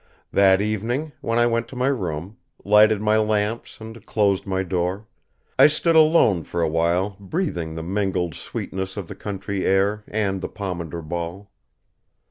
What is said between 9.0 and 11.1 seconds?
the country air and the pomander